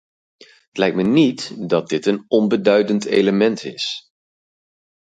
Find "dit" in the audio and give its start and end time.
1.89-2.05